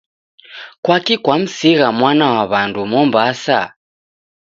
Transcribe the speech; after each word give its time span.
Kwaki 0.83 1.15
kwamsigha 1.23 1.87
mwana 1.99 2.25
wa 2.35 2.43
w'andu 2.51 2.81
Mombasa? 2.91 3.59